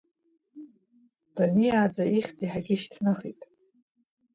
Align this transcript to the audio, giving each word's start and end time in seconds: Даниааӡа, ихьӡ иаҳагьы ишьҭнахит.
Даниааӡа, 1.35 2.03
ихьӡ 2.17 2.37
иаҳагьы 2.43 2.73
ишьҭнахит. 2.75 3.41